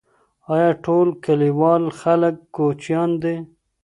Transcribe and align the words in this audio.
آیا 0.53 0.71
ټول 0.83 1.07
کلیوال 1.25 1.83
خلګ 1.99 2.35
کوچیان 2.55 3.09
دي؟ 3.21 3.35